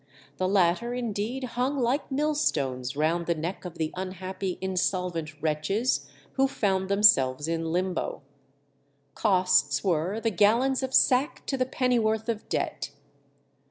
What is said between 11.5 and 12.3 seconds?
the pennyworth